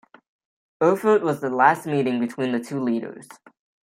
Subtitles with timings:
[0.81, 3.27] Erfurt was the last meeting between the two leaders.